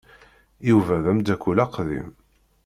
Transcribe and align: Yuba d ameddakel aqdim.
Yuba 0.69 0.95
d 1.03 1.05
ameddakel 1.11 1.57
aqdim. 1.65 2.09